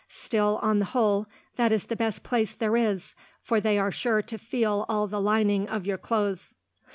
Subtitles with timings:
[0.09, 1.27] Still, on the whole,
[1.57, 3.13] that is the best place there is,
[3.43, 6.55] for they are sure to feel all the lining of your clothes."